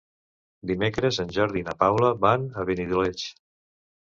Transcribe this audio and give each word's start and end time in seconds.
Dimecres 0.69 1.19
en 1.25 1.35
Jordi 1.35 1.61
i 1.63 1.67
na 1.67 1.75
Paula 1.83 2.09
van 2.25 2.49
a 2.63 2.67
Benidoleig. 2.71 3.29